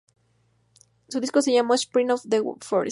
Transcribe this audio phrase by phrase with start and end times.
[1.13, 2.73] El disco se llamó "Spirit of the Forest".